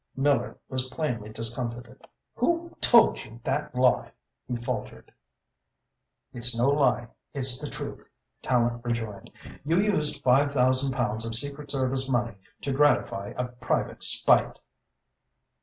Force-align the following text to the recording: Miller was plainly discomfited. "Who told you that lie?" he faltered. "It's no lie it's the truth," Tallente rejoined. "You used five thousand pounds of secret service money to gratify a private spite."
Miller 0.15 0.57
was 0.67 0.87
plainly 0.89 1.29
discomfited. 1.29 2.07
"Who 2.33 2.75
told 2.81 3.23
you 3.23 3.39
that 3.43 3.75
lie?" 3.75 4.13
he 4.47 4.55
faltered. 4.55 5.13
"It's 6.33 6.57
no 6.57 6.69
lie 6.69 7.07
it's 7.35 7.61
the 7.61 7.69
truth," 7.69 8.07
Tallente 8.41 8.83
rejoined. 8.83 9.29
"You 9.63 9.79
used 9.79 10.23
five 10.23 10.51
thousand 10.53 10.93
pounds 10.93 11.23
of 11.23 11.35
secret 11.35 11.69
service 11.69 12.09
money 12.09 12.33
to 12.63 12.71
gratify 12.73 13.33
a 13.37 13.45
private 13.49 14.01
spite." 14.01 14.57